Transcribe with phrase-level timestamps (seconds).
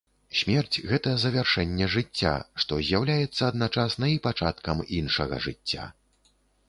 [0.37, 5.83] Смерць гэта завяршэнне жыцця, што з'яўляецца адначасна і пачаткам іншага жыцця.